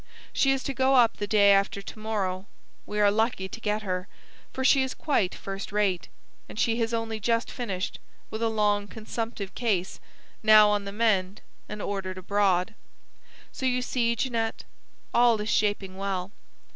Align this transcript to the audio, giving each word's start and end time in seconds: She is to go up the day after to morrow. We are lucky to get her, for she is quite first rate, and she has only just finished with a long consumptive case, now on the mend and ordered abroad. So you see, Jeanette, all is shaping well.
She 0.33 0.49
is 0.51 0.63
to 0.63 0.73
go 0.73 0.95
up 0.95 1.17
the 1.17 1.27
day 1.27 1.51
after 1.51 1.79
to 1.79 1.99
morrow. 1.99 2.47
We 2.87 2.99
are 2.99 3.11
lucky 3.11 3.47
to 3.47 3.59
get 3.61 3.83
her, 3.83 4.07
for 4.51 4.63
she 4.65 4.81
is 4.81 4.95
quite 4.95 5.35
first 5.35 5.71
rate, 5.71 6.07
and 6.49 6.57
she 6.59 6.77
has 6.79 6.91
only 6.91 7.19
just 7.19 7.51
finished 7.51 7.99
with 8.31 8.41
a 8.41 8.49
long 8.49 8.87
consumptive 8.87 9.53
case, 9.53 9.99
now 10.41 10.69
on 10.71 10.85
the 10.85 10.91
mend 10.91 11.41
and 11.69 11.83
ordered 11.83 12.17
abroad. 12.17 12.73
So 13.51 13.67
you 13.67 13.83
see, 13.83 14.15
Jeanette, 14.15 14.63
all 15.13 15.39
is 15.39 15.49
shaping 15.49 15.97
well. 15.97 16.31